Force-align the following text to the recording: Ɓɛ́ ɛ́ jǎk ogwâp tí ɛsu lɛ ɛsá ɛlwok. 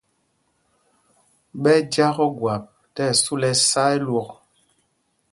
Ɓɛ́ 1.61 1.75
ɛ́ 1.79 1.85
jǎk 1.91 2.17
ogwâp 2.25 2.63
tí 2.93 3.01
ɛsu 3.11 3.33
lɛ 3.41 3.49
ɛsá 3.55 3.83
ɛlwok. 3.95 4.29